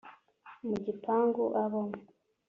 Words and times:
Mu 0.67 0.75
gipangu 0.85 1.43
abamo 1.63 1.97